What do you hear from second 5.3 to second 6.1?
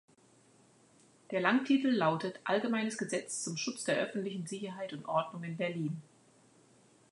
in Berlin".